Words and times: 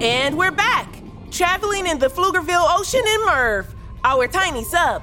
And 0.00 0.36
we're 0.36 0.50
back, 0.50 0.94
traveling 1.30 1.86
in 1.86 1.98
the 1.98 2.08
Pflugerville 2.08 2.66
Ocean 2.78 3.00
in 3.00 3.24
Merv, 3.24 3.74
our 4.04 4.28
tiny 4.28 4.62
sub, 4.62 5.02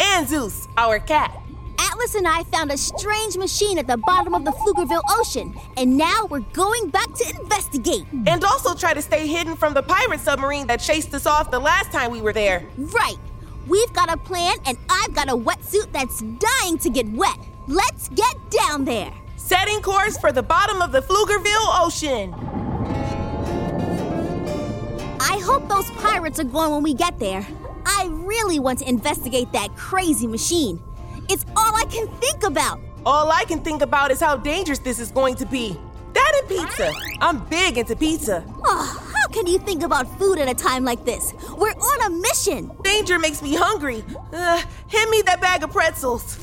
and 0.00 0.28
Zeus, 0.28 0.68
our 0.76 1.00
cat. 1.00 1.36
Atlas 1.80 2.14
and 2.14 2.28
I 2.28 2.44
found 2.44 2.70
a 2.70 2.78
strange 2.78 3.36
machine 3.36 3.76
at 3.76 3.88
the 3.88 3.96
bottom 3.96 4.34
of 4.34 4.44
the 4.44 4.52
Pflugerville 4.52 5.02
Ocean, 5.18 5.52
and 5.76 5.96
now 5.96 6.26
we're 6.30 6.46
going 6.52 6.90
back 6.90 7.12
to 7.12 7.40
investigate. 7.40 8.04
And 8.28 8.44
also 8.44 8.72
try 8.72 8.94
to 8.94 9.02
stay 9.02 9.26
hidden 9.26 9.56
from 9.56 9.74
the 9.74 9.82
pirate 9.82 10.20
submarine 10.20 10.68
that 10.68 10.78
chased 10.78 11.12
us 11.12 11.26
off 11.26 11.50
the 11.50 11.58
last 11.58 11.90
time 11.90 12.12
we 12.12 12.20
were 12.20 12.32
there. 12.32 12.64
Right. 12.76 13.18
We've 13.66 13.92
got 13.94 14.12
a 14.12 14.16
plan, 14.16 14.58
and 14.64 14.78
I've 14.88 15.12
got 15.12 15.28
a 15.28 15.36
wetsuit 15.36 15.90
that's 15.90 16.22
dying 16.22 16.78
to 16.78 16.88
get 16.88 17.08
wet. 17.08 17.38
Let's 17.66 18.10
get 18.10 18.36
down 18.48 18.84
there. 18.84 19.12
Setting 19.36 19.82
course 19.82 20.16
for 20.18 20.30
the 20.30 20.42
bottom 20.42 20.82
of 20.82 20.92
the 20.92 21.02
Pflugerville 21.02 21.84
Ocean. 21.84 22.47
Hope 25.48 25.66
those 25.66 25.90
pirates 25.92 26.38
are 26.38 26.44
gone 26.44 26.70
when 26.72 26.82
we 26.82 26.92
get 26.92 27.18
there. 27.18 27.46
I 27.86 28.06
really 28.10 28.58
want 28.58 28.80
to 28.80 28.88
investigate 28.88 29.50
that 29.52 29.74
crazy 29.76 30.26
machine. 30.26 30.78
It's 31.30 31.46
all 31.56 31.74
I 31.74 31.84
can 31.84 32.06
think 32.20 32.42
about. 32.42 32.78
All 33.06 33.32
I 33.32 33.44
can 33.44 33.60
think 33.60 33.80
about 33.80 34.10
is 34.10 34.20
how 34.20 34.36
dangerous 34.36 34.78
this 34.78 34.98
is 34.98 35.10
going 35.10 35.36
to 35.36 35.46
be. 35.46 35.74
That 36.12 36.32
and 36.38 36.48
pizza. 36.48 36.92
I'm 37.22 37.38
big 37.46 37.78
into 37.78 37.96
pizza. 37.96 38.44
Oh, 38.62 39.12
how 39.14 39.28
can 39.28 39.46
you 39.46 39.58
think 39.58 39.82
about 39.82 40.06
food 40.18 40.38
at 40.38 40.50
a 40.50 40.54
time 40.54 40.84
like 40.84 41.06
this? 41.06 41.32
We're 41.56 41.70
on 41.70 42.12
a 42.12 42.14
mission. 42.14 42.70
Danger 42.82 43.18
makes 43.18 43.40
me 43.40 43.54
hungry. 43.54 44.04
Uh, 44.30 44.62
hand 44.88 45.10
me 45.10 45.22
that 45.22 45.40
bag 45.40 45.62
of 45.62 45.72
pretzels. 45.72 46.36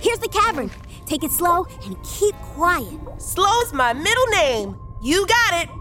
Here's 0.00 0.18
the 0.18 0.28
cavern. 0.28 0.72
Take 1.06 1.22
it 1.22 1.30
slow 1.30 1.66
and 1.84 1.96
keep 2.02 2.34
quiet. 2.56 2.98
Slow's 3.18 3.72
my 3.72 3.92
middle 3.92 4.26
name. 4.26 4.76
You 5.00 5.24
got 5.28 5.62
it. 5.62 5.79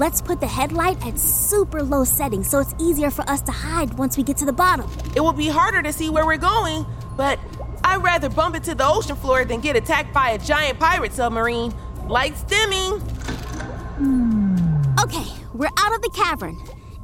Let's 0.00 0.22
put 0.22 0.40
the 0.40 0.46
headlight 0.46 1.06
at 1.06 1.18
super 1.18 1.82
low 1.82 2.04
setting 2.04 2.42
so 2.42 2.58
it's 2.58 2.74
easier 2.78 3.10
for 3.10 3.20
us 3.28 3.42
to 3.42 3.52
hide 3.52 3.92
once 3.98 4.16
we 4.16 4.22
get 4.22 4.38
to 4.38 4.46
the 4.46 4.52
bottom. 4.52 4.90
It 5.14 5.20
will 5.20 5.34
be 5.34 5.48
harder 5.48 5.82
to 5.82 5.92
see 5.92 6.08
where 6.08 6.24
we're 6.24 6.38
going, 6.38 6.86
but 7.18 7.38
I'd 7.84 8.02
rather 8.02 8.30
bump 8.30 8.56
into 8.56 8.74
the 8.74 8.88
ocean 8.88 9.14
floor 9.14 9.44
than 9.44 9.60
get 9.60 9.76
attacked 9.76 10.14
by 10.14 10.30
a 10.30 10.38
giant 10.38 10.80
pirate 10.80 11.12
submarine. 11.12 11.74
Lights 12.08 12.44
dimming. 12.44 12.98
Hmm. 13.98 14.56
Okay, 15.02 15.26
we're 15.52 15.68
out 15.76 15.94
of 15.94 16.00
the 16.00 16.10
cavern. 16.14 16.56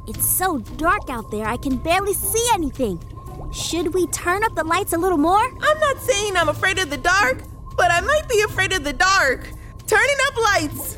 It's 0.08 0.26
so 0.26 0.56
dark 0.56 1.10
out 1.10 1.30
there, 1.30 1.44
I 1.44 1.58
can 1.58 1.76
barely 1.76 2.14
see 2.14 2.48
anything. 2.54 2.98
Should 3.52 3.92
we 3.92 4.06
turn 4.06 4.42
up 4.42 4.54
the 4.54 4.64
lights 4.64 4.94
a 4.94 4.98
little 4.98 5.18
more? 5.18 5.44
I'm 5.44 5.80
not 5.80 5.98
saying 6.00 6.34
I'm 6.34 6.48
afraid 6.48 6.78
of 6.78 6.88
the 6.88 6.96
dark, 6.96 7.42
but 7.76 7.90
I 7.90 8.00
might 8.00 8.26
be 8.26 8.40
afraid 8.40 8.72
of 8.72 8.84
the 8.84 8.94
dark. 8.94 9.50
Turning 9.86 10.16
up 10.28 10.36
lights. 10.38 10.96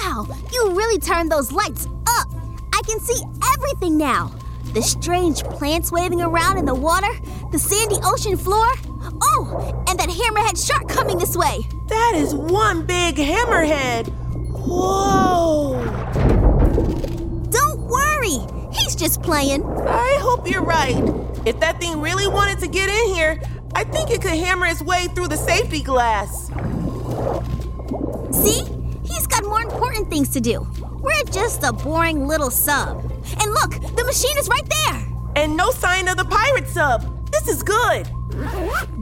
Wow, 0.00 0.26
you 0.52 0.70
really 0.72 0.98
turned 0.98 1.30
those 1.30 1.52
lights 1.52 1.86
up. 2.06 2.28
I 2.72 2.80
can 2.86 2.98
see 3.00 3.22
everything 3.54 3.96
now. 3.96 4.32
The 4.72 4.82
strange 4.82 5.44
plants 5.44 5.92
waving 5.92 6.20
around 6.20 6.58
in 6.58 6.64
the 6.64 6.74
water, 6.74 7.12
the 7.52 7.58
sandy 7.58 7.96
ocean 8.02 8.36
floor. 8.36 8.66
Oh, 9.22 9.84
and 9.88 9.98
that 9.98 10.08
hammerhead 10.08 10.66
shark 10.66 10.88
coming 10.88 11.18
this 11.18 11.36
way. 11.36 11.60
That 11.88 12.12
is 12.16 12.34
one 12.34 12.84
big 12.84 13.16
hammerhead. 13.16 14.08
Whoa. 14.66 15.84
Don't 17.50 17.80
worry, 17.82 18.38
he's 18.72 18.96
just 18.96 19.22
playing. 19.22 19.64
I 19.64 20.18
hope 20.20 20.50
you're 20.50 20.64
right. 20.64 20.96
If 21.46 21.60
that 21.60 21.80
thing 21.80 22.00
really 22.00 22.26
wanted 22.26 22.58
to 22.60 22.68
get 22.68 22.88
in 22.88 23.14
here, 23.14 23.40
I 23.76 23.84
think 23.84 24.10
it 24.10 24.22
could 24.22 24.32
hammer 24.32 24.66
its 24.66 24.82
way 24.82 25.06
through 25.14 25.28
the 25.28 25.36
safety 25.36 25.82
glass. 25.82 26.48
See? 28.32 28.73
He's 29.74 29.80
got 29.80 29.86
more 29.86 29.92
important 29.92 30.10
things 30.10 30.28
to 30.30 30.40
do. 30.40 30.66
We're 31.00 31.24
just 31.32 31.64
a 31.64 31.72
boring 31.72 32.28
little 32.28 32.50
sub. 32.50 33.02
And 33.40 33.52
look, 33.52 33.72
the 33.96 34.04
machine 34.04 34.36
is 34.38 34.48
right 34.48 34.68
there. 34.68 35.06
And 35.36 35.56
no 35.56 35.70
sign 35.70 36.06
of 36.08 36.16
the 36.16 36.24
pirate 36.24 36.68
sub. 36.68 37.30
This 37.32 37.48
is 37.48 37.62
good. 37.62 38.06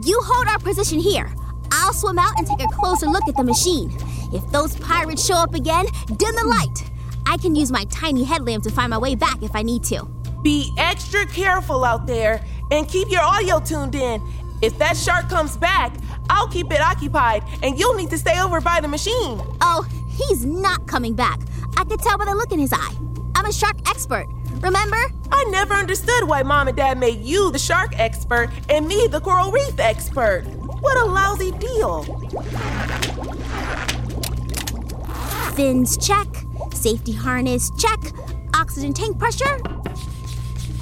You 0.03 0.19
hold 0.23 0.47
our 0.47 0.59
position 0.59 0.99
here. 0.99 1.31
I'll 1.71 1.93
swim 1.93 2.17
out 2.17 2.37
and 2.37 2.47
take 2.47 2.61
a 2.61 2.67
closer 2.73 3.05
look 3.05 3.27
at 3.27 3.35
the 3.35 3.43
machine. 3.43 3.95
If 4.33 4.49
those 4.51 4.75
pirates 4.77 5.23
show 5.23 5.35
up 5.35 5.53
again, 5.53 5.85
dim 6.07 6.35
the 6.35 6.45
light. 6.45 6.91
I 7.25 7.37
can 7.37 7.55
use 7.55 7.71
my 7.71 7.85
tiny 7.85 8.23
headlamp 8.23 8.63
to 8.63 8.71
find 8.71 8.89
my 8.89 8.97
way 8.97 9.15
back 9.15 9.41
if 9.43 9.55
I 9.55 9.61
need 9.61 9.83
to. 9.85 10.05
Be 10.43 10.73
extra 10.77 11.25
careful 11.27 11.85
out 11.85 12.07
there 12.07 12.43
and 12.71 12.87
keep 12.87 13.09
your 13.11 13.21
audio 13.21 13.59
tuned 13.59 13.95
in. 13.95 14.21
If 14.61 14.77
that 14.79 14.97
shark 14.97 15.29
comes 15.29 15.55
back, 15.55 15.95
I'll 16.29 16.47
keep 16.47 16.71
it 16.71 16.81
occupied 16.81 17.43
and 17.61 17.77
you'll 17.77 17.95
need 17.95 18.09
to 18.09 18.17
stay 18.17 18.41
over 18.41 18.59
by 18.59 18.81
the 18.81 18.87
machine. 18.87 19.41
Oh, 19.61 19.87
he's 20.13 20.45
not 20.45 20.87
coming 20.87 21.13
back. 21.13 21.39
I 21.77 21.83
could 21.83 21.99
tell 21.99 22.17
by 22.17 22.25
the 22.25 22.35
look 22.35 22.51
in 22.51 22.59
his 22.59 22.73
eye. 22.73 22.95
I'm 23.35 23.45
a 23.45 23.53
shark 23.53 23.77
expert. 23.89 24.27
Remember? 24.61 24.97
I 25.31 25.43
never 25.49 25.73
understood 25.73 26.27
why 26.27 26.43
mom 26.43 26.67
and 26.67 26.77
dad 26.77 26.97
made 26.97 27.21
you 27.21 27.51
the 27.51 27.59
shark 27.59 27.99
expert 27.99 28.49
and 28.69 28.87
me 28.87 29.07
the 29.07 29.19
coral 29.19 29.51
reef 29.51 29.79
expert. 29.79 30.43
What 30.79 30.97
a 30.97 31.05
lousy 31.05 31.51
deal. 31.51 32.03
Fins 35.55 35.97
check. 35.97 36.27
Safety 36.73 37.11
harness 37.11 37.71
check. 37.77 37.99
Oxygen 38.53 38.93
tank 38.93 39.17
pressure. 39.17 39.57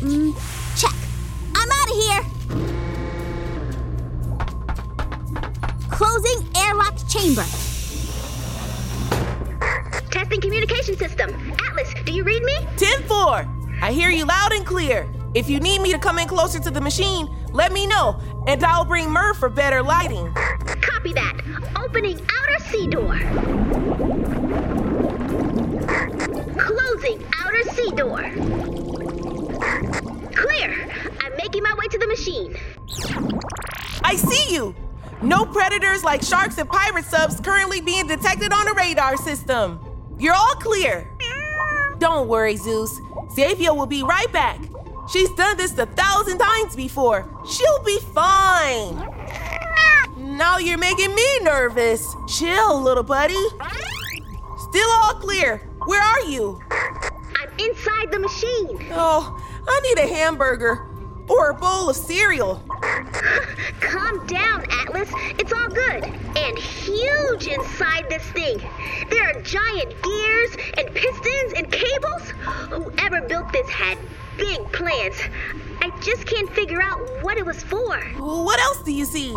Mm, 0.02 0.36
check. 0.80 0.96
I'm 1.56 1.72
out 1.72 1.90
of 1.90 1.96
here. 2.04 2.24
Closing 5.90 6.48
airlock 6.58 6.98
chamber. 7.08 7.71
Testing 10.12 10.42
communication 10.42 10.98
system. 10.98 11.30
Atlas, 11.68 11.94
do 12.06 12.12
you 12.12 12.24
read 12.24 12.44
me? 12.44 12.54
10 12.76 13.04
4. 13.04 13.48
I 13.82 13.94
hear 13.94 14.10
you 14.10 14.26
loud 14.26 14.52
and 14.52 14.66
clear. 14.66 15.10
If 15.34 15.50
you 15.50 15.62
need 15.62 15.82
me 15.82 15.94
to 15.94 15.98
come 15.98 16.20
in 16.20 16.28
closer 16.28 16.60
to 16.60 16.70
the 16.70 16.82
machine, 16.82 17.30
let 17.54 17.72
me 17.72 17.88
know, 17.88 18.20
and 18.46 18.62
I'll 18.62 18.84
bring 18.84 19.10
Merv 19.10 19.38
for 19.38 19.48
better 19.48 19.82
lighting. 19.82 20.34
Copy 20.82 21.14
that. 21.14 21.38
Opening 21.78 22.20
outer 22.20 22.64
sea 22.66 22.88
door. 22.88 23.18
Closing 26.58 27.26
outer 27.40 27.64
sea 27.72 27.92
door. 27.92 28.22
Clear. 30.36 30.90
I'm 31.22 31.38
making 31.38 31.64
my 31.64 31.74
way 31.76 31.88
to 31.90 31.98
the 31.98 32.08
machine. 32.08 32.58
I 34.04 34.18
see 34.18 34.54
you. 34.54 34.76
No 35.22 35.46
predators 35.46 36.04
like 36.04 36.22
sharks 36.22 36.58
and 36.58 36.70
pirate 36.70 37.06
subs 37.06 37.40
currently 37.40 37.80
being 37.80 38.08
detected 38.08 38.52
on 38.52 38.66
the 38.66 38.74
radar 38.74 39.16
system. 39.16 39.80
You're 40.22 40.36
all 40.36 40.54
clear. 40.60 41.10
Don't 41.98 42.28
worry, 42.28 42.56
Zeus. 42.56 43.00
Zavia 43.36 43.76
will 43.76 43.88
be 43.88 44.04
right 44.04 44.32
back. 44.32 44.60
She's 45.12 45.32
done 45.32 45.58
this 45.58 45.76
a 45.80 45.88
thousand 45.88 46.38
times 46.38 46.76
before. 46.76 47.28
She'll 47.50 47.84
be 47.84 47.98
fine. 48.14 48.96
Now 50.38 50.60
you're 50.60 50.78
making 50.78 51.16
me 51.16 51.40
nervous. 51.42 52.16
Chill, 52.28 52.80
little 52.80 53.02
buddy. 53.02 53.44
Still 54.70 54.92
all 54.92 55.16
clear. 55.16 55.58
Where 55.88 56.04
are 56.04 56.22
you? 56.22 56.62
I'm 56.70 57.50
inside 57.58 58.12
the 58.12 58.20
machine. 58.20 58.90
Oh, 58.92 59.44
I 59.68 59.80
need 59.80 60.04
a 60.04 60.08
hamburger 60.08 60.88
or 61.30 61.50
a 61.50 61.56
bowl 61.56 61.90
of 61.90 61.96
cereal. 61.96 62.58
Calm 63.80 64.28
down, 64.28 64.66
It's 65.40 65.54
all 65.54 65.70
good. 65.70 66.04
And 66.38 66.58
huge 66.58 67.48
inside 67.48 68.10
this 68.10 68.24
thing. 68.32 68.62
There 69.10 69.24
are 69.30 69.42
giant 69.42 70.02
gears 70.02 70.52
and 70.78 70.94
pistons 70.94 71.54
and 71.58 71.72
cables. 71.72 72.30
Whoever 72.70 73.22
built 73.22 73.52
this 73.52 73.70
had 73.70 73.98
big 74.38 74.72
plans. 74.72 75.16
I 75.82 75.90
just 76.02 76.26
can't 76.26 76.50
figure 76.52 76.82
out 76.82 77.00
what 77.24 77.38
it 77.38 77.46
was 77.46 77.62
for. 77.64 78.00
What 78.18 78.60
else 78.60 78.82
do 78.84 78.92
you 78.92 79.06
see? 79.06 79.36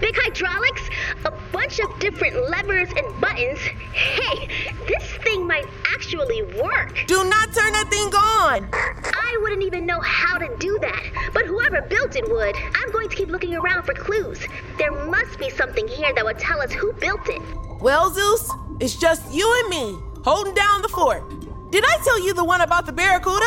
Big 0.00 0.16
hydraulics, 0.16 0.82
a 1.24 1.32
bunch 1.52 1.78
of 1.78 1.98
different 1.98 2.50
levers 2.50 2.88
and 2.96 3.20
buttons. 3.20 3.58
Hey, 3.92 4.48
this 4.86 5.04
thing 5.22 5.46
might 5.46 5.66
actually 5.94 6.42
work. 6.42 7.04
Do 7.06 7.24
not 7.24 7.52
turn 7.52 7.72
that 7.72 7.88
thing 7.90 8.14
on. 8.14 9.13
I 9.34 9.38
wouldn't 9.42 9.64
even 9.64 9.84
know 9.84 9.98
how 10.00 10.38
to 10.38 10.48
do 10.58 10.78
that, 10.80 11.30
but 11.32 11.44
whoever 11.44 11.82
built 11.82 12.14
it 12.14 12.30
would. 12.30 12.54
I'm 12.54 12.92
going 12.92 13.08
to 13.08 13.16
keep 13.16 13.28
looking 13.28 13.52
around 13.56 13.82
for 13.82 13.92
clues. 13.92 14.38
There 14.78 14.92
must 15.06 15.40
be 15.40 15.50
something 15.50 15.88
here 15.88 16.14
that 16.14 16.24
would 16.24 16.38
tell 16.38 16.60
us 16.60 16.72
who 16.72 16.92
built 16.92 17.28
it. 17.28 17.42
Well, 17.80 18.10
Zeus, 18.10 18.48
it's 18.78 18.94
just 18.94 19.34
you 19.34 19.52
and 19.60 19.68
me 19.70 19.98
holding 20.24 20.54
down 20.54 20.82
the 20.82 20.88
fort. 20.88 21.28
Did 21.72 21.82
I 21.84 21.98
tell 22.04 22.24
you 22.24 22.32
the 22.32 22.44
one 22.44 22.60
about 22.60 22.86
the 22.86 22.92
barracuda? 22.92 23.44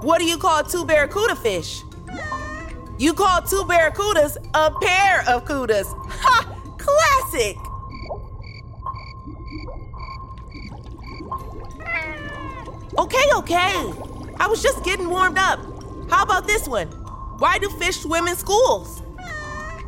What 0.00 0.18
do 0.18 0.24
you 0.24 0.38
call 0.38 0.64
two 0.64 0.86
barracuda 0.86 1.36
fish? 1.36 1.82
You 2.96 3.12
call 3.12 3.42
two 3.42 3.64
barracudas 3.64 4.38
a 4.54 4.70
pair 4.80 5.24
of 5.28 5.44
cudas. 5.44 5.88
Ha! 6.08 6.56
Classic! 6.78 7.58
Okay, 12.98 13.26
okay. 13.36 13.92
I 14.38 14.46
was 14.48 14.62
just 14.62 14.84
getting 14.84 15.08
warmed 15.10 15.38
up. 15.38 15.58
How 16.10 16.22
about 16.22 16.46
this 16.46 16.68
one? 16.68 16.88
Why 17.38 17.58
do 17.58 17.68
fish 17.70 18.00
swim 18.00 18.28
in 18.28 18.36
schools? 18.36 19.02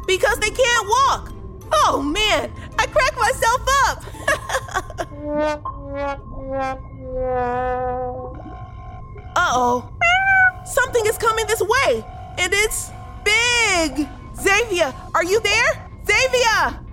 Because 0.06 0.38
they 0.38 0.50
can't 0.50 0.88
walk. 0.88 1.32
Oh 1.72 2.02
man, 2.02 2.52
I 2.78 2.86
cracked 2.86 3.18
myself 3.18 3.62
up. 3.86 4.04
uh 9.36 9.52
oh. 9.54 9.92
Something 10.64 11.06
is 11.06 11.16
coming 11.16 11.46
this 11.46 11.62
way, 11.62 12.04
and 12.38 12.52
it's 12.52 12.90
big. 13.24 14.08
Zavia, 14.34 14.94
are 15.14 15.24
you 15.24 15.40
there? 15.40 15.88
Zavia! 16.04 16.84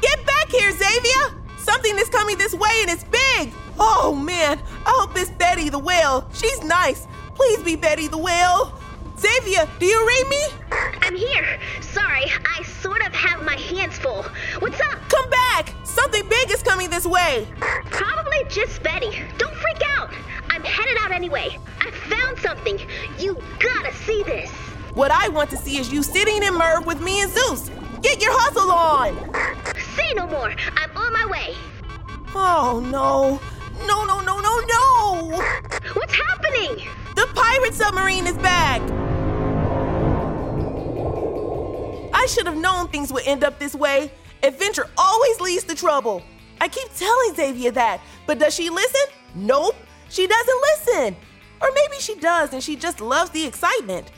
Get 0.00 0.26
back 0.26 0.48
here, 0.48 0.72
Zavia! 0.72 1.34
Something 1.58 1.98
is 1.98 2.08
coming 2.08 2.38
this 2.38 2.54
way, 2.54 2.70
and 2.82 2.90
it's 2.90 3.04
big. 3.04 3.52
Oh 3.82 4.14
man, 4.14 4.60
I 4.84 4.90
hope 5.00 5.16
it's 5.16 5.30
Betty 5.30 5.70
the 5.70 5.78
whale. 5.78 6.28
She's 6.34 6.62
nice. 6.62 7.06
Please 7.34 7.62
be 7.62 7.76
Betty 7.76 8.08
the 8.08 8.18
whale. 8.18 8.78
Zavia, 9.16 9.68
do 9.78 9.86
you 9.86 10.06
read 10.06 10.28
me? 10.28 10.42
I'm 11.00 11.16
here. 11.16 11.58
Sorry, 11.80 12.24
I 12.44 12.62
sort 12.62 13.00
of 13.06 13.14
have 13.14 13.42
my 13.42 13.56
hands 13.56 13.96
full. 13.96 14.24
What's 14.58 14.80
up? 14.80 14.98
Come 15.08 15.30
back! 15.30 15.72
Something 15.84 16.28
big 16.28 16.50
is 16.50 16.62
coming 16.62 16.90
this 16.90 17.06
way. 17.06 17.48
Probably 17.90 18.44
just 18.48 18.82
Betty. 18.82 19.22
Don't 19.38 19.54
freak 19.54 19.82
out. 19.96 20.12
I'm 20.50 20.62
headed 20.62 20.98
out 21.00 21.12
anyway. 21.12 21.58
I 21.80 21.90
found 21.90 22.38
something. 22.38 22.78
You 23.18 23.38
gotta 23.58 23.94
see 23.94 24.22
this. 24.24 24.50
What 24.94 25.10
I 25.10 25.28
want 25.28 25.48
to 25.50 25.56
see 25.56 25.78
is 25.78 25.92
you 25.92 26.02
sitting 26.02 26.42
in 26.42 26.54
Merv 26.54 26.84
with 26.84 27.00
me 27.00 27.22
and 27.22 27.30
Zeus. 27.32 27.70
Get 28.02 28.22
your 28.22 28.32
hustle 28.34 28.70
on! 28.70 29.16
Say 29.96 30.12
no 30.14 30.26
more. 30.26 30.54
I'm 30.76 30.96
on 30.96 31.12
my 31.12 31.26
way. 31.26 31.54
Oh 32.34 32.86
no. 32.90 33.40
No, 33.86 34.04
no, 34.04 34.20
no, 34.20 34.40
no, 34.40 34.60
no! 34.60 35.42
What's 35.94 36.14
happening? 36.14 36.86
The 37.16 37.26
pirate 37.34 37.74
submarine 37.74 38.26
is 38.26 38.36
back! 38.38 38.80
I 42.12 42.26
should 42.26 42.46
have 42.46 42.56
known 42.56 42.88
things 42.88 43.12
would 43.12 43.26
end 43.26 43.44
up 43.44 43.58
this 43.58 43.74
way. 43.74 44.12
Adventure 44.42 44.86
always 44.96 45.40
leads 45.40 45.64
to 45.64 45.74
trouble. 45.74 46.22
I 46.60 46.68
keep 46.68 46.88
telling 46.94 47.34
Zavia 47.34 47.72
that, 47.74 48.00
but 48.26 48.38
does 48.38 48.54
she 48.54 48.68
listen? 48.68 49.14
Nope, 49.34 49.76
she 50.08 50.26
doesn't 50.26 50.60
listen. 50.62 51.16
Or 51.60 51.68
maybe 51.74 52.00
she 52.00 52.16
does 52.16 52.52
and 52.52 52.62
she 52.62 52.76
just 52.76 53.00
loves 53.00 53.30
the 53.30 53.46
excitement. 53.46 54.10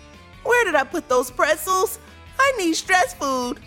Where 0.42 0.64
did 0.64 0.74
I 0.74 0.84
put 0.84 1.08
those 1.08 1.30
pretzels? 1.30 1.98
I 2.38 2.52
need 2.58 2.74
stress 2.74 3.14
food. 3.14 3.60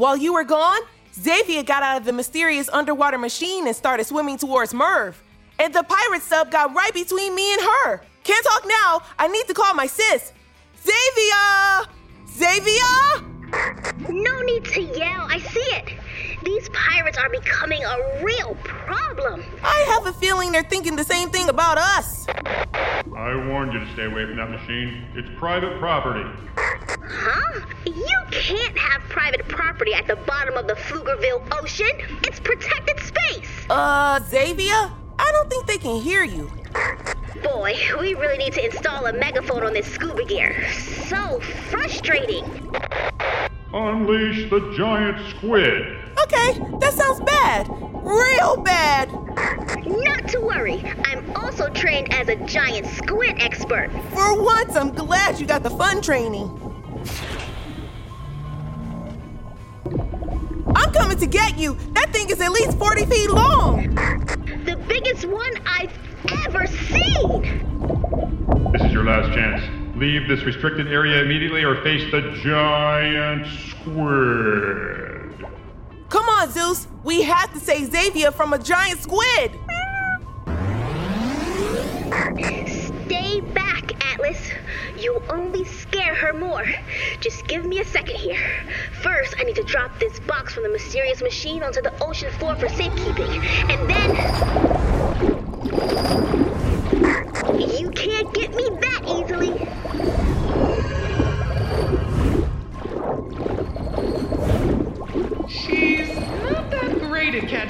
While 0.00 0.16
you 0.16 0.32
were 0.32 0.44
gone, 0.44 0.80
Zavia 1.14 1.62
got 1.66 1.82
out 1.82 1.98
of 1.98 2.06
the 2.06 2.12
mysterious 2.14 2.70
underwater 2.70 3.18
machine 3.18 3.66
and 3.66 3.76
started 3.76 4.06
swimming 4.06 4.38
towards 4.38 4.72
Merv. 4.72 5.22
And 5.58 5.74
the 5.74 5.82
pirate 5.82 6.22
sub 6.22 6.50
got 6.50 6.74
right 6.74 6.94
between 6.94 7.34
me 7.34 7.52
and 7.52 7.60
her. 7.60 8.00
Can't 8.24 8.42
talk 8.46 8.64
now. 8.66 9.02
I 9.18 9.28
need 9.28 9.46
to 9.48 9.52
call 9.52 9.74
my 9.74 9.86
sis. 9.86 10.32
Zavia! 10.82 11.86
Zavia! 12.26 14.08
No 14.08 14.40
need 14.40 14.64
to 14.64 14.80
yell. 14.80 15.26
I 15.28 15.38
see 15.38 15.60
it. 15.60 15.92
These 16.50 16.68
pirates 16.70 17.16
are 17.16 17.28
becoming 17.28 17.84
a 17.84 18.24
real 18.24 18.56
problem. 18.64 19.44
I 19.62 19.86
have 19.90 20.06
a 20.06 20.12
feeling 20.12 20.50
they're 20.50 20.64
thinking 20.64 20.96
the 20.96 21.04
same 21.04 21.30
thing 21.30 21.48
about 21.48 21.78
us. 21.78 22.26
I 22.28 23.46
warned 23.46 23.72
you 23.72 23.78
to 23.78 23.92
stay 23.92 24.06
away 24.06 24.26
from 24.26 24.34
that 24.34 24.50
machine. 24.50 25.06
It's 25.14 25.28
private 25.38 25.78
property. 25.78 26.28
Huh? 26.56 27.60
You 27.86 28.18
can't 28.32 28.76
have 28.76 29.00
private 29.02 29.46
property 29.46 29.94
at 29.94 30.08
the 30.08 30.16
bottom 30.16 30.56
of 30.56 30.66
the 30.66 30.74
Pflugerville 30.74 31.46
Ocean. 31.62 32.18
It's 32.24 32.40
protected 32.40 32.98
space. 32.98 33.48
Uh, 33.70 34.18
Zavia? 34.18 34.90
I 35.20 35.30
don't 35.32 35.48
think 35.48 35.68
they 35.68 35.78
can 35.78 36.00
hear 36.00 36.24
you. 36.24 36.50
Boy, 37.44 37.76
we 38.00 38.14
really 38.14 38.38
need 38.38 38.54
to 38.54 38.64
install 38.64 39.06
a 39.06 39.12
megaphone 39.12 39.62
on 39.62 39.72
this 39.72 39.86
scuba 39.86 40.24
gear. 40.24 40.68
So 41.06 41.38
frustrating. 41.70 42.44
Unleash 43.72 44.50
the 44.50 44.74
giant 44.76 45.36
squid. 45.36 45.99
Okay, 46.32 46.60
that 46.78 46.94
sounds 46.94 47.20
bad. 47.20 47.68
Real 48.04 48.56
bad. 48.58 49.10
Not 49.84 50.28
to 50.28 50.40
worry. 50.40 50.80
I'm 51.04 51.28
also 51.34 51.68
trained 51.70 52.12
as 52.12 52.28
a 52.28 52.36
giant 52.46 52.86
squid 52.86 53.34
expert. 53.40 53.90
For 54.12 54.40
once, 54.40 54.76
I'm 54.76 54.92
glad 54.92 55.40
you 55.40 55.46
got 55.46 55.64
the 55.64 55.70
fun 55.70 56.00
training. 56.00 56.46
I'm 60.76 60.92
coming 60.92 61.18
to 61.18 61.26
get 61.26 61.58
you. 61.58 61.74
That 61.94 62.12
thing 62.12 62.30
is 62.30 62.40
at 62.40 62.52
least 62.52 62.78
40 62.78 63.06
feet 63.06 63.30
long. 63.30 63.92
The 64.64 64.80
biggest 64.86 65.24
one 65.24 65.52
I've 65.66 65.98
ever 66.46 66.68
seen. 66.68 67.42
This 68.72 68.82
is 68.82 68.92
your 68.92 69.02
last 69.02 69.34
chance. 69.34 69.96
Leave 69.96 70.28
this 70.28 70.44
restricted 70.44 70.86
area 70.86 71.22
immediately 71.22 71.64
or 71.64 71.82
face 71.82 72.08
the 72.12 72.20
giant 72.44 73.48
squid. 73.68 75.09
On, 76.40 76.50
Zeus. 76.50 76.86
We 77.04 77.20
have 77.22 77.52
to 77.52 77.60
save 77.60 77.90
Zavia 77.90 78.32
from 78.32 78.54
a 78.54 78.58
giant 78.58 79.02
squid. 79.02 79.50
Stay 83.04 83.42
back, 83.52 83.92
Atlas. 84.12 84.50
You'll 84.98 85.22
only 85.28 85.66
scare 85.66 86.14
her 86.14 86.32
more. 86.32 86.64
Just 87.20 87.46
give 87.46 87.66
me 87.66 87.80
a 87.80 87.84
second 87.84 88.16
here. 88.16 88.40
First, 89.02 89.34
I 89.38 89.42
need 89.42 89.56
to 89.56 89.64
drop 89.64 89.98
this 89.98 90.18
box 90.20 90.54
from 90.54 90.62
the 90.62 90.70
mysterious 90.70 91.20
machine 91.20 91.62
onto 91.62 91.82
the 91.82 91.92
ocean 92.02 92.30
floor 92.38 92.56
for 92.56 92.70
safekeeping. 92.70 93.30
And 93.68 93.90
then. 93.90 94.16
You 97.78 97.90
can't 97.90 98.32
get 98.32 98.54
me 98.54 98.66
that 98.80 99.02
easily. 99.06 100.19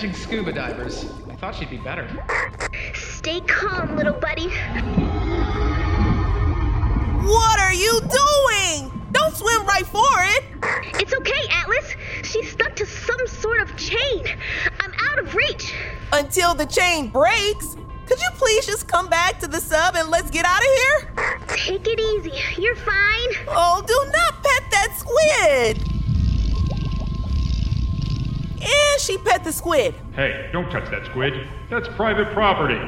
Catching 0.01 0.15
scuba 0.15 0.51
divers. 0.51 1.13
I 1.29 1.35
thought 1.35 1.55
she'd 1.55 1.69
be 1.69 1.77
better. 1.77 2.09
Stay 2.95 3.41
calm, 3.43 3.99
little 3.99 4.15
buddy. 4.15 4.49
What 7.29 7.61
are 7.61 7.75
you 7.75 8.01
doing? 8.01 8.91
Don't 9.13 9.37
swim 9.37 9.67
right 9.67 9.85
for 9.85 10.01
it. 10.01 10.45
It's 10.95 11.13
okay, 11.13 11.47
Atlas. 11.51 11.95
She's 12.23 12.51
stuck 12.51 12.75
to 12.77 12.87
some 12.87 13.27
sort 13.27 13.61
of 13.61 13.77
chain. 13.77 14.25
I'm 14.81 14.95
out 15.11 15.19
of 15.19 15.35
reach. 15.35 15.75
Until 16.15 16.55
the 16.55 16.65
chain 16.65 17.09
breaks. 17.09 17.77
Could 18.07 18.21
you 18.21 18.31
please 18.39 18.65
just 18.65 18.89
come 18.89 19.09
back 19.09 19.39
to 19.41 19.47
the 19.47 19.61
sub 19.61 19.97
and 19.97 20.09
let's 20.09 20.31
get 20.31 20.47
out 20.47 20.63
of 20.63 20.69
here? 20.79 21.45
Take 21.49 21.87
it 21.87 22.01
easy. 22.01 22.33
You're 22.59 22.75
fine. 22.75 23.29
Oh, 23.49 23.85
do 23.87 23.95
not 24.13 24.43
pet 24.43 24.71
that 24.71 24.95
squid. 24.97 25.90
And 28.61 29.01
she 29.01 29.19
pet 29.19 29.45
the 29.45 29.53
squid. 29.53 29.95
Hey, 30.15 30.51
don't 30.53 30.71
touch 30.71 30.91
that 30.91 31.07
squid. 31.07 31.47
That's 31.71 31.89
private 31.89 32.33
property. 32.33 32.79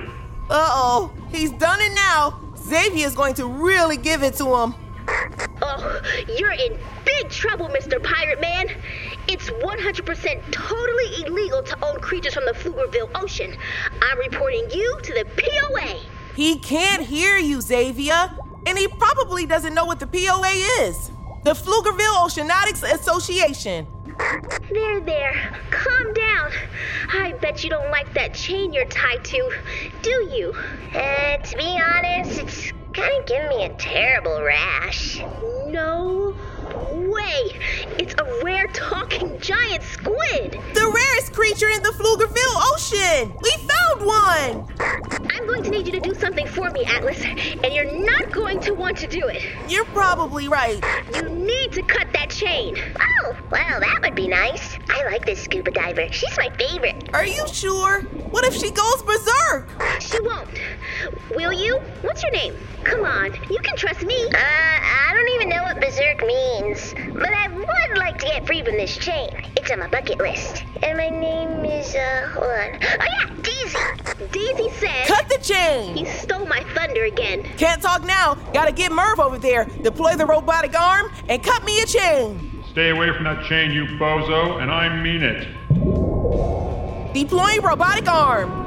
Uh 0.51 0.69
oh, 0.71 1.13
he's 1.31 1.51
done 1.53 1.81
it 1.81 1.95
now. 1.95 2.41
Zavia's 2.57 3.15
going 3.15 3.35
to 3.35 3.47
really 3.47 3.97
give 3.97 4.23
it 4.23 4.35
to 4.35 4.45
him. 4.57 4.75
Oh, 5.63 6.01
you're 6.37 6.53
in 6.53 6.79
big 7.05 7.31
trouble, 7.31 7.69
Mr. 7.69 8.03
Pirate 8.03 8.41
Man. 8.41 8.67
It's 9.29 9.49
100% 9.51 10.53
totally 10.53 11.25
illegal 11.25 11.63
to 11.63 11.85
own 11.85 12.01
creatures 12.01 12.35
from 12.35 12.45
the 12.45 12.53
Pflugerville 12.53 13.11
Ocean. 13.15 13.57
I'm 14.01 14.19
reporting 14.19 14.69
you 14.71 14.99
to 15.03 15.13
the 15.15 15.25
POA. 15.37 16.01
He 16.35 16.59
can't 16.59 17.03
hear 17.03 17.37
you, 17.39 17.59
Zavia, 17.59 18.37
and 18.67 18.79
he 18.79 18.89
probably 18.89 19.47
doesn't 19.47 19.75
know 19.75 19.85
what 19.85 20.01
the 20.01 20.07
POA 20.07 20.87
is. 20.87 21.11
The 21.45 21.55
Pflugerville 21.55 22.25
Oceanics 22.25 22.85
Association. 22.85 23.85
There, 24.73 25.01
there. 25.01 25.61
Calm 25.71 26.15
down. 26.15 26.53
I 27.09 27.33
bet 27.41 27.65
you 27.65 27.71
don't 27.71 27.91
like 27.91 28.15
that 28.15 28.33
chain 28.33 28.73
you're 28.73 28.85
tied 28.85 29.25
to, 29.25 29.53
do 30.03 30.31
you? 30.33 30.55
Uh, 30.95 31.39
to 31.39 31.57
be 31.57 31.81
honest, 31.83 32.39
it's 32.39 32.73
kind 32.93 33.13
of 33.19 33.27
giving 33.27 33.49
me 33.49 33.65
a 33.65 33.71
terrible 33.71 34.41
rash. 34.41 35.21
No 35.67 36.37
way. 36.93 37.61
It's 37.99 38.15
a 38.19 38.41
rare 38.45 38.69
talking 38.69 39.37
giant 39.41 39.83
squid. 39.83 40.53
The 40.75 40.93
rarest 40.95 41.33
creature 41.33 41.71
in 41.71 41.83
the 41.83 41.91
Pflugerville 41.91 42.73
Ocean. 42.73 43.35
We 43.43 43.51
found 43.67 44.07
one. 44.07 45.32
I'm 45.43 45.49
going 45.49 45.65
to 45.65 45.71
need 45.71 45.87
you 45.87 45.93
to 45.95 46.01
do 46.01 46.15
something 46.15 46.47
for 46.47 46.71
me, 46.71 46.85
Atlas, 46.85 47.21
and 47.21 47.75
you're 47.75 47.99
not 48.07 48.31
going 48.31 48.61
to 48.61 48.75
want 48.75 48.97
to 48.99 49.09
do 49.09 49.27
it. 49.27 49.43
You're 49.69 49.85
probably 49.87 50.47
right. 50.47 50.81
You 51.17 51.29
need 51.29 51.73
to 51.73 51.83
cut 51.83 52.13
that 52.13 52.31
chain. 52.31 52.77
Oh, 53.01 53.37
well, 53.51 53.81
that 53.81 53.99
would 54.03 54.15
be 54.15 54.29
nice. 54.29 54.79
I 54.89 55.05
like 55.07 55.27
this 55.27 55.43
scuba 55.43 55.73
diver. 55.73 56.07
She's 56.13 56.37
my 56.37 56.49
favorite. 56.51 57.11
Are 57.13 57.27
you 57.27 57.45
sure? 57.49 58.03
What 58.31 58.45
if 58.45 58.55
she 58.55 58.71
goes 58.71 59.03
berserk? 59.03 59.69
She 60.01 60.21
won't. 60.21 60.61
Will 61.35 61.53
you? 61.53 61.77
What's 62.03 62.23
your 62.23 62.31
name? 62.31 62.55
Come 62.85 63.05
on, 63.05 63.35
you 63.51 63.59
can 63.65 63.77
trust 63.77 64.03
me. 64.03 64.15
Uh, 64.27 64.39
I 64.39 65.11
don't 65.13 65.29
even 65.35 65.49
know 65.49 65.65
what 65.65 65.81
berserk 65.81 66.25
means, 66.25 66.95
but 67.15 67.33
I 67.33 67.49
would 67.49 67.99
like 67.99 68.19
to 68.19 68.27
get 68.27 68.47
free 68.47 68.63
from 68.63 68.77
this 68.77 68.97
chain. 68.97 69.31
It's 69.57 69.73
on 69.73 69.81
my 69.81 69.89
bucket 69.89 70.19
list. 70.19 70.63
And 70.85 70.99
my 70.99 71.09
name 71.09 71.65
is, 71.65 71.97
uh, 71.97 72.29
hold 72.33 72.47
on. 72.47 72.79
Oh, 72.81 73.07
yeah, 73.19 73.35
Daisy. 73.43 74.02
Daisy 74.31 74.71
said. 74.79 75.07
Cut 75.07 75.29
the 75.29 75.39
chain. 75.39 75.97
He 75.97 76.05
stole 76.05 76.47
my 76.47 76.63
thunder 76.75 77.05
again. 77.05 77.43
Can't 77.57 77.83
talk 77.83 78.05
now. 78.05 78.35
Gotta 78.53 78.73
get 78.73 78.93
Merv 78.93 79.19
over 79.21 79.39
there. 79.39 79.65
Deploy 79.83 80.17
the 80.17 80.27
robotic 80.27 80.79
arm 80.79 81.11
and 81.29 81.43
cut 81.43 81.65
me 81.65 81.81
a 81.83 81.87
chain. 81.87 82.63
Stay 82.71 82.91
away 82.91 83.13
from 83.13 83.25
that 83.25 83.45
chain, 83.47 83.71
you 83.71 83.85
bozo, 83.99 84.63
and 84.63 84.71
I 84.71 85.03
mean 85.03 85.23
it. 85.23 85.47
Deploying 87.13 87.61
robotic 87.61 88.09
arm. 88.09 88.61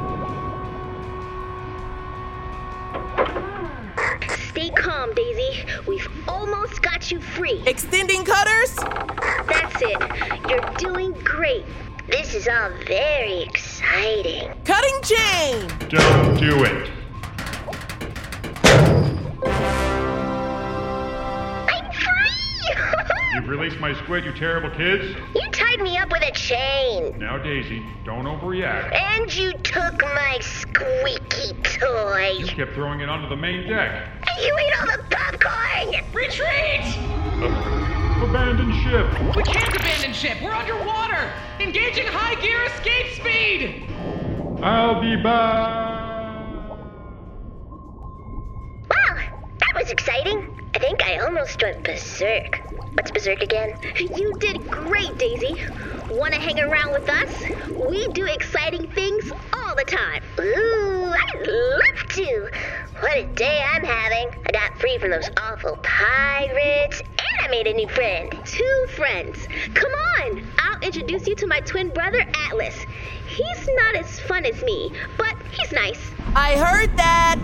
Stay 4.50 4.70
calm, 4.70 5.14
Daisy. 5.16 5.66
We've 5.88 6.08
almost 6.28 6.82
got 6.82 7.12
you 7.12 7.20
free. 7.20 7.64
Extending 7.66 8.24
cutters. 8.24 8.76
That's 8.76 9.82
it. 9.82 9.98
You're 10.50 10.74
doing 10.78 11.12
great. 11.24 11.66
This 12.08 12.36
is 12.36 12.48
all 12.48 12.70
very 12.86 13.42
exciting. 13.42 13.65
Cutting 13.86 15.02
chain. 15.04 15.68
Don't 15.90 16.40
do 16.40 16.64
it. 16.64 16.90
I'm 21.70 21.92
free! 21.92 23.36
You've 23.36 23.48
released 23.48 23.80
my 23.80 23.94
squid, 24.02 24.26
you 24.26 24.34
terrible 24.34 24.72
kids. 24.72 25.16
you 25.36 25.52
tied 25.52 25.82
me 25.82 25.98
up 25.98 26.12
with 26.12 26.24
a 26.24 26.32
chain. 26.32 27.18
Now, 27.20 27.38
Daisy, 27.38 27.86
don't 28.04 28.26
overreact. 28.26 28.94
And 28.96 29.34
you 29.34 29.54
took 29.60 30.02
my 30.02 30.40
squeaky 30.42 31.54
toy. 31.62 32.38
You 32.40 32.48
kept 32.48 32.74
throwing 32.74 33.02
it 33.02 33.10
onto 33.10 33.30
the 33.30 33.36
main 33.36 33.68
deck. 33.70 34.08
And 34.28 34.46
you 34.46 34.58
ate 34.58 34.80
all 34.80 34.88
the 34.98 35.04
popcorn. 35.12 36.04
Retreat! 36.12 36.82
Uh, 37.38 38.26
abandoned 38.28 38.74
ship. 38.84 39.36
We 39.36 39.44
can't 39.44 39.76
abandon 39.76 40.14
ship. 40.14 40.38
We're 40.42 40.54
underwater. 40.54 41.32
Engaging 41.60 42.08
high 42.08 42.36
gear 42.42 42.64
escape 42.66 43.14
speed. 43.14 43.35
I'll 43.56 45.00
be 45.00 45.16
back. 45.16 46.70
Wow, 48.90 49.16
that 49.60 49.74
was 49.76 49.90
exciting. 49.92 50.50
I 50.74 50.80
think 50.80 51.06
I 51.06 51.20
almost 51.20 51.62
went 51.62 51.82
berserk. 51.82 52.62
What's 52.96 53.12
berserk 53.12 53.42
again? 53.42 53.78
You 53.98 54.34
did 54.40 54.70
great, 54.70 55.18
Daisy. 55.18 55.56
Want 56.10 56.34
to 56.34 56.40
hang 56.42 56.60
around 56.60 56.92
with 56.92 57.10
us? 57.10 57.30
We 57.90 58.10
do 58.10 58.26
exciting 58.26 58.92
things 58.92 59.32
all 59.54 59.74
the 59.74 59.86
time. 59.86 60.22
Ooh, 60.38 61.14
I'd 61.14 61.48
love 61.48 62.08
to. 62.10 62.50
What 63.02 63.18
a 63.18 63.26
day 63.26 63.62
I'm 63.62 63.84
having. 63.84 64.30
I 64.48 64.52
got 64.54 64.80
free 64.80 64.98
from 64.98 65.10
those 65.10 65.30
awful 65.36 65.78
pirates, 65.84 67.02
and 67.02 67.46
I 67.46 67.50
made 67.50 67.68
a 67.68 67.74
new 67.74 67.90
friend. 67.90 68.32
Two 68.46 68.86
friends. 68.96 69.48
Come 69.74 69.92
on, 69.92 70.48
I'll 70.60 70.80
introduce 70.80 71.28
you 71.28 71.36
to 71.36 71.48
my 71.48 71.60
twin 71.60 71.90
brother, 71.90 72.26
Atlas. 72.48 72.86
He's 73.28 73.68
not 73.68 73.96
as 73.96 74.20
fun 74.22 74.46
as 74.46 74.64
me, 74.64 74.94
but 75.18 75.36
he's 75.52 75.74
nice. 75.74 76.10
I 76.36 76.56
heard 76.56 76.96
that. 76.96 77.38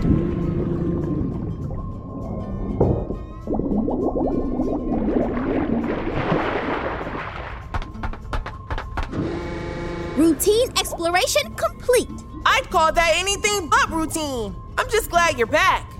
Routine 10.16 10.70
exploration 10.78 11.54
complete. 11.56 12.08
I'd 12.46 12.70
call 12.70 12.90
that 12.92 13.12
anything 13.16 13.68
but 13.68 13.90
routine. 13.90 14.61
I'm 14.78 14.88
just 14.90 15.10
glad 15.10 15.38
you're 15.38 15.46
back. 15.46 15.92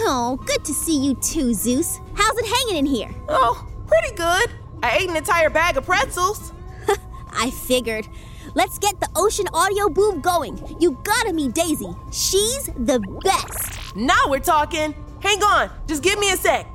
Oh, 0.00 0.38
good 0.46 0.64
to 0.64 0.72
see 0.72 0.98
you 0.98 1.14
too, 1.14 1.54
Zeus. 1.54 2.00
How's 2.14 2.38
it 2.38 2.46
hanging 2.46 2.76
in 2.78 2.86
here? 2.86 3.10
Oh, 3.28 3.66
pretty 3.86 4.14
good. 4.14 4.50
I 4.82 4.98
ate 4.98 5.10
an 5.10 5.16
entire 5.16 5.50
bag 5.50 5.76
of 5.76 5.84
pretzels. 5.84 6.52
I 7.32 7.50
figured. 7.50 8.06
Let's 8.54 8.78
get 8.78 9.00
the 9.00 9.08
ocean 9.16 9.46
audio 9.52 9.88
boom 9.88 10.20
going. 10.20 10.76
You 10.80 10.98
gotta 11.02 11.32
meet 11.32 11.54
Daisy. 11.54 11.94
She's 12.12 12.66
the 12.66 13.00
best. 13.24 13.94
Now 13.96 14.22
we're 14.28 14.38
talking. 14.38 14.94
Hang 15.20 15.42
on, 15.42 15.70
just 15.86 16.02
give 16.02 16.18
me 16.18 16.30
a 16.30 16.36
sec. 16.36 16.66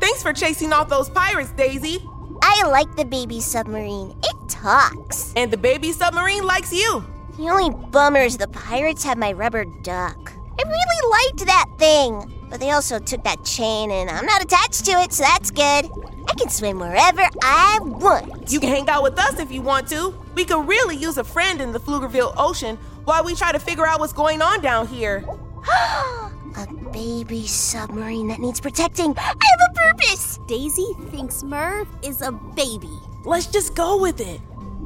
Thanks 0.00 0.22
for 0.22 0.32
chasing 0.32 0.72
off 0.72 0.88
those 0.88 1.10
pirates, 1.10 1.50
Daisy. 1.52 2.06
I 2.42 2.66
like 2.68 2.96
the 2.96 3.04
baby 3.04 3.40
submarine. 3.40 4.16
It 4.22 4.48
talks. 4.48 5.32
And 5.36 5.50
the 5.50 5.56
baby 5.56 5.92
submarine 5.92 6.44
likes 6.44 6.72
you. 6.72 7.04
The 7.42 7.50
only 7.50 7.70
bummer 7.70 8.20
is 8.20 8.36
the 8.36 8.46
pirates 8.46 9.02
have 9.02 9.18
my 9.18 9.32
rubber 9.32 9.64
duck. 9.64 10.32
I 10.32 10.62
really 10.62 11.10
liked 11.10 11.44
that 11.46 11.66
thing. 11.76 12.32
But 12.48 12.60
they 12.60 12.70
also 12.70 13.00
took 13.00 13.24
that 13.24 13.44
chain, 13.44 13.90
and 13.90 14.08
I'm 14.08 14.26
not 14.26 14.44
attached 14.44 14.84
to 14.84 14.92
it, 14.92 15.12
so 15.12 15.24
that's 15.24 15.50
good. 15.50 15.90
I 16.28 16.34
can 16.38 16.48
swim 16.48 16.78
wherever 16.78 17.28
I 17.42 17.80
want. 17.82 18.52
You 18.52 18.60
can 18.60 18.68
hang 18.68 18.88
out 18.88 19.02
with 19.02 19.18
us 19.18 19.40
if 19.40 19.50
you 19.50 19.60
want 19.60 19.88
to. 19.88 20.16
We 20.36 20.44
could 20.44 20.68
really 20.68 20.94
use 20.94 21.18
a 21.18 21.24
friend 21.24 21.60
in 21.60 21.72
the 21.72 21.80
Pflugerville 21.80 22.32
Ocean 22.36 22.76
while 23.06 23.24
we 23.24 23.34
try 23.34 23.50
to 23.50 23.58
figure 23.58 23.88
out 23.88 23.98
what's 23.98 24.12
going 24.12 24.40
on 24.40 24.60
down 24.60 24.86
here. 24.86 25.24
a 26.56 26.72
baby 26.92 27.48
submarine 27.48 28.28
that 28.28 28.38
needs 28.38 28.60
protecting. 28.60 29.14
I 29.18 29.22
have 29.22 29.60
a 29.68 29.74
purpose. 29.74 30.38
Daisy 30.46 30.92
thinks 31.10 31.42
Merv 31.42 31.88
is 32.04 32.22
a 32.22 32.30
baby. 32.30 33.00
Let's 33.24 33.46
just 33.46 33.74
go 33.74 34.00
with 34.00 34.20
it. 34.20 34.40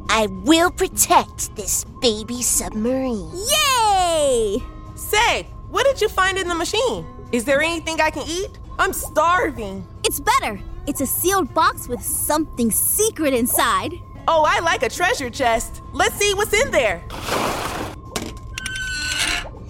I 0.08 0.26
will 0.28 0.70
protect 0.70 1.54
this 1.56 1.84
baby 2.00 2.42
submarine. 2.42 3.30
Yay! 3.34 4.62
Say, 4.94 5.44
what 5.68 5.84
did 5.84 6.00
you 6.00 6.08
find 6.08 6.38
in 6.38 6.48
the 6.48 6.54
machine? 6.54 7.06
Is 7.32 7.44
there 7.44 7.60
anything 7.60 8.00
I 8.00 8.10
can 8.10 8.26
eat? 8.28 8.58
I'm 8.78 8.92
starving. 8.92 9.86
It's 10.04 10.20
better. 10.20 10.60
It's 10.86 11.00
a 11.00 11.06
sealed 11.06 11.52
box 11.52 11.88
with 11.88 12.02
something 12.02 12.70
secret 12.70 13.34
inside. 13.34 13.94
Oh, 14.28 14.44
I 14.46 14.60
like 14.60 14.82
a 14.82 14.88
treasure 14.88 15.30
chest. 15.30 15.82
Let's 15.92 16.14
see 16.16 16.34
what's 16.34 16.52
in 16.52 16.70
there. 16.70 17.00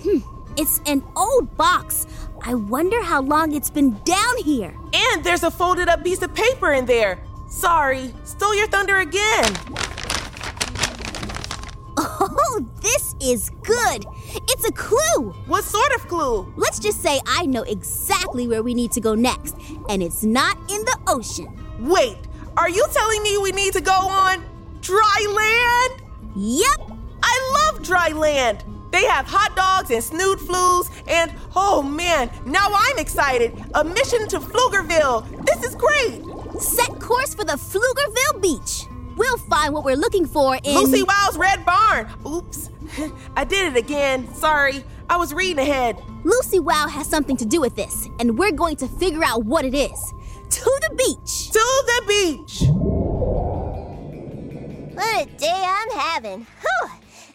Hmm, 0.02 0.18
it's 0.56 0.80
an 0.86 1.02
old 1.16 1.56
box. 1.56 2.06
I 2.42 2.54
wonder 2.54 3.02
how 3.02 3.22
long 3.22 3.52
it's 3.54 3.70
been 3.70 3.98
down 4.04 4.36
here. 4.38 4.74
And 4.92 5.24
there's 5.24 5.42
a 5.42 5.50
folded 5.50 5.88
up 5.88 6.04
piece 6.04 6.22
of 6.22 6.34
paper 6.34 6.72
in 6.72 6.86
there. 6.86 7.18
Sorry, 7.48 8.14
stole 8.24 8.54
your 8.54 8.68
thunder 8.68 8.98
again. 8.98 9.52
Oh, 12.30 12.66
this 12.80 13.14
is 13.20 13.50
good. 13.62 14.06
It's 14.34 14.68
a 14.68 14.72
clue. 14.72 15.32
What 15.46 15.64
sort 15.64 15.92
of 15.94 16.08
clue? 16.08 16.52
Let's 16.56 16.78
just 16.78 17.02
say 17.02 17.20
I 17.26 17.46
know 17.46 17.62
exactly 17.62 18.48
where 18.48 18.62
we 18.62 18.74
need 18.74 18.92
to 18.92 19.00
go 19.00 19.14
next, 19.14 19.56
and 19.88 20.02
it's 20.02 20.24
not 20.24 20.56
in 20.70 20.84
the 20.84 20.98
ocean. 21.06 21.48
Wait, 21.80 22.18
are 22.56 22.68
you 22.68 22.86
telling 22.92 23.22
me 23.22 23.38
we 23.38 23.52
need 23.52 23.72
to 23.74 23.80
go 23.80 23.92
on 23.92 24.44
dry 24.80 25.90
land? 25.90 26.02
Yep. 26.34 26.98
I 27.22 27.70
love 27.72 27.82
dry 27.82 28.08
land. 28.08 28.64
They 28.92 29.04
have 29.04 29.26
hot 29.26 29.54
dogs 29.56 29.90
and 29.90 30.02
snoot 30.02 30.40
flues, 30.40 30.90
and 31.06 31.32
oh 31.54 31.82
man, 31.82 32.30
now 32.46 32.68
I'm 32.72 32.98
excited. 32.98 33.52
A 33.74 33.84
mission 33.84 34.26
to 34.28 34.40
Pflugerville. 34.40 35.44
This 35.44 35.64
is 35.64 35.74
great. 35.74 36.22
Set 36.60 36.98
course 37.00 37.34
for 37.34 37.44
the 37.44 37.54
Pflugerville 37.54 38.40
Beach. 38.40 38.86
We'll 39.16 39.38
find 39.38 39.72
what 39.72 39.84
we're 39.84 39.96
looking 39.96 40.26
for 40.26 40.56
in 40.62 40.74
Lucy 40.74 41.02
Wow's 41.02 41.38
Red 41.38 41.64
Barn. 41.64 42.08
Oops, 42.26 42.70
I 43.36 43.44
did 43.44 43.74
it 43.74 43.78
again. 43.78 44.32
Sorry, 44.34 44.84
I 45.08 45.16
was 45.16 45.32
reading 45.32 45.58
ahead. 45.58 45.96
Lucy 46.24 46.60
Wow 46.60 46.86
has 46.88 47.06
something 47.08 47.36
to 47.38 47.46
do 47.46 47.60
with 47.60 47.76
this, 47.76 48.08
and 48.20 48.38
we're 48.38 48.52
going 48.52 48.76
to 48.76 48.88
figure 48.88 49.24
out 49.24 49.44
what 49.44 49.64
it 49.64 49.74
is. 49.74 50.12
To 50.50 50.80
the 50.88 50.94
beach. 50.96 51.50
To 51.50 51.84
the 51.86 52.04
beach. 52.06 52.62
What 54.94 55.26
a 55.26 55.30
day 55.38 55.64
I'm 55.66 55.90
having. 55.98 56.46
Whew. 56.60 56.90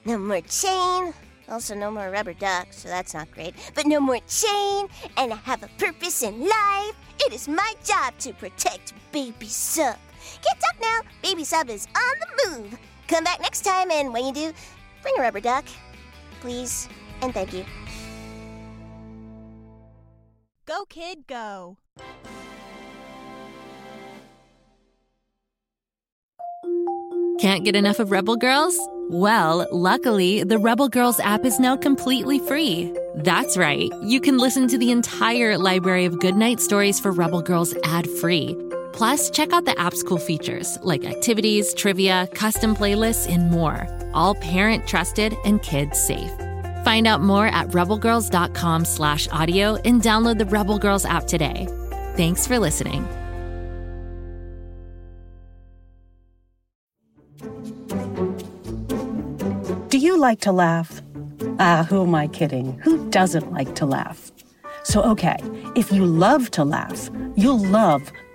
No 0.05 0.17
more 0.17 0.41
chain. 0.41 1.13
Also, 1.49 1.75
no 1.75 1.91
more 1.91 2.09
rubber 2.09 2.33
duck, 2.33 2.67
so 2.71 2.87
that's 2.87 3.13
not 3.13 3.29
great. 3.31 3.53
But 3.75 3.85
no 3.85 3.99
more 3.99 4.19
chain, 4.27 4.87
and 5.17 5.33
I 5.33 5.35
have 5.43 5.63
a 5.63 5.69
purpose 5.77 6.23
in 6.23 6.39
life. 6.41 6.95
It 7.19 7.33
is 7.33 7.47
my 7.47 7.73
job 7.83 8.17
to 8.19 8.33
protect 8.33 8.93
Baby 9.11 9.47
Sub. 9.47 9.97
Get 10.41 10.61
up 10.69 10.81
now. 10.81 11.01
Baby 11.21 11.43
Sub 11.43 11.69
is 11.69 11.87
on 11.95 12.19
the 12.19 12.49
move. 12.49 12.79
Come 13.07 13.23
back 13.23 13.39
next 13.41 13.61
time, 13.61 13.91
and 13.91 14.13
when 14.13 14.25
you 14.25 14.33
do, 14.33 14.53
bring 15.01 15.15
a 15.17 15.21
rubber 15.21 15.39
duck. 15.39 15.65
Please, 16.39 16.87
and 17.21 17.33
thank 17.33 17.53
you. 17.53 17.65
Go, 20.65 20.85
kid, 20.85 21.27
go. 21.27 21.77
Can't 27.39 27.65
get 27.65 27.75
enough 27.75 27.99
of 27.99 28.11
Rebel 28.11 28.37
Girls? 28.37 28.79
Well, 29.09 29.67
luckily, 29.71 30.43
the 30.43 30.57
Rebel 30.57 30.87
Girls 30.87 31.19
app 31.19 31.43
is 31.43 31.59
now 31.59 31.75
completely 31.75 32.39
free. 32.39 32.95
That's 33.15 33.57
right, 33.57 33.91
you 34.03 34.21
can 34.21 34.37
listen 34.37 34.67
to 34.69 34.77
the 34.77 34.91
entire 34.91 35.57
library 35.57 36.05
of 36.05 36.19
goodnight 36.19 36.61
stories 36.61 36.99
for 36.99 37.11
Rebel 37.11 37.41
Girls 37.41 37.75
ad 37.83 38.09
free. 38.09 38.55
Plus, 38.93 39.29
check 39.29 39.53
out 39.53 39.65
the 39.65 39.79
app's 39.79 40.03
cool 40.03 40.17
features 40.17 40.77
like 40.83 41.05
activities, 41.05 41.73
trivia, 41.73 42.27
custom 42.33 42.75
playlists, 42.75 43.29
and 43.31 43.49
more. 43.51 43.87
All 44.13 44.35
parent 44.35 44.87
trusted 44.87 45.35
and 45.45 45.61
kids 45.61 45.99
safe. 45.99 46.31
Find 46.83 47.07
out 47.07 47.21
more 47.21 47.47
at 47.47 47.67
rebelgirls.com 47.69 48.85
slash 48.85 49.27
audio 49.29 49.75
and 49.85 50.01
download 50.01 50.39
the 50.39 50.45
Rebel 50.45 50.79
Girls 50.79 51.05
app 51.05 51.25
today. 51.27 51.67
Thanks 52.15 52.47
for 52.47 52.59
listening. 52.59 53.07
Do 59.89 59.97
you 59.97 60.17
like 60.17 60.39
to 60.41 60.51
laugh? 60.51 61.01
Ah, 61.59 61.85
who 61.87 62.03
am 62.03 62.15
I 62.15 62.27
kidding? 62.27 62.79
Who 62.79 63.09
doesn't 63.09 63.51
like 63.51 63.75
to 63.75 63.85
laugh? 63.85 64.31
So, 64.83 65.03
okay, 65.03 65.37
if 65.75 65.91
you 65.91 66.05
love 66.05 66.49
to 66.51 66.63
laugh, 66.63 67.09
you'll 67.35 67.59
love 67.59 68.11